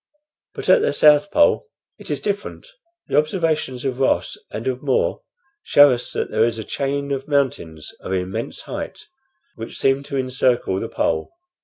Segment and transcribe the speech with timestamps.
[0.55, 1.67] But at the South Pole
[1.99, 2.65] it is different.
[3.05, 5.21] The observations of Ross and of More
[5.61, 9.05] show us that there is a chain of mountains of immense height,
[9.53, 11.33] which seem to encircle the pole.